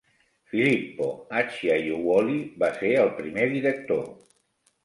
[0.53, 1.09] Filippo
[1.41, 4.05] Acciaiuoli va ser el primer director.